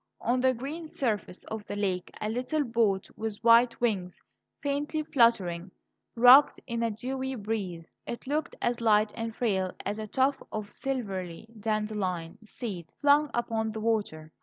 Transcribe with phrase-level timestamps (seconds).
[0.21, 4.19] On the green surface of the lake a little boat, with white wings
[4.59, 5.69] faintly fluttering,
[6.15, 7.85] rocked in the dewy breeze.
[8.07, 13.73] It looked as light and frail as a tuft of silvery dandelion seed flung upon
[13.73, 14.31] the water.